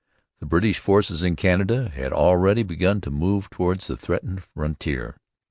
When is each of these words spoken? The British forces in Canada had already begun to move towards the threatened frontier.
The 0.39 0.47
British 0.47 0.79
forces 0.79 1.21
in 1.21 1.35
Canada 1.35 1.87
had 1.89 2.11
already 2.11 2.63
begun 2.63 3.01
to 3.01 3.11
move 3.11 3.51
towards 3.51 3.85
the 3.85 3.95
threatened 3.95 4.41
frontier. 4.43 5.17